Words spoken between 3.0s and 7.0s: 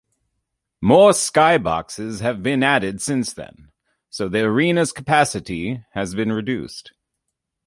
since then, so the arena's capacity has been reduced.